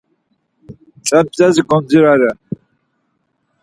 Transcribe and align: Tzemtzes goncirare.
Tzemtzes 1.05 1.55
goncirare. 1.69 2.29